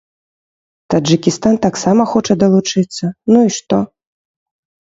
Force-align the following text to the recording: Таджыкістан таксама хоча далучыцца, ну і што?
Таджыкістан 0.93 1.59
таксама 1.67 2.03
хоча 2.15 2.33
далучыцца, 2.45 3.05
ну 3.35 3.47
і 3.51 3.55
што? 3.61 3.77